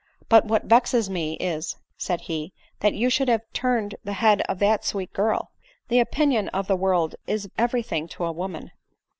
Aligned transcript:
"But 0.29 0.45
what 0.45 0.63
vexes 0.65 1.11
me 1.11 1.33
is," 1.35 1.75
said 1.95 2.21
he," 2.21 2.53
that 2.79 2.95
you 2.95 3.11
should 3.11 3.27
have 3.27 3.43
turn 3.53 3.85
ed 3.93 3.99
the 4.03 4.13
head 4.13 4.41
of 4.49 4.57
that 4.57 4.83
sweet 4.83 5.13
girl. 5.13 5.51
The 5.89 5.99
opinion 5.99 6.49
of 6.49 6.65
the 6.65 6.75
world 6.75 7.13
is 7.27 7.51
every 7.55 7.83
thing 7.83 8.07
to 8.07 8.25
a 8.25 8.31
woman." 8.31 8.71